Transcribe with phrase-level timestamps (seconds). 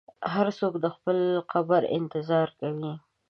[0.33, 1.17] هر څوک د خپل
[1.51, 2.93] قبر انتظار کوي.